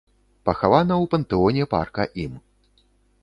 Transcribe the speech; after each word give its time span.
Пахавана 0.47 0.95
ў 0.95 1.05
пантэоне 1.13 1.63
парка 1.73 2.03
ім. 2.23 2.33